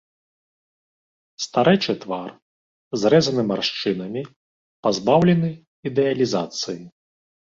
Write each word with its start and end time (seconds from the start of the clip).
Старэчы 1.45 1.91
твар, 2.05 2.31
зрэзаны 3.03 3.43
маршчынамі, 3.51 4.21
пазбаўлены 4.87 5.49
ідэалізацыі. 5.91 6.79